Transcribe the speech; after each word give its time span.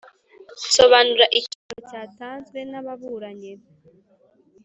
nsobanura 0.67 1.25
ikirego 1.39 1.79
cyatanzwe 1.89 2.59
n 2.71 2.73
ababuranyi 2.79 3.53